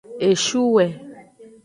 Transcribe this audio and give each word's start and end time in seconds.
Eshuwe. 0.29 0.85